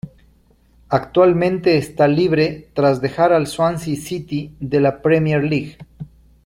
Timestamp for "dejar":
3.01-3.33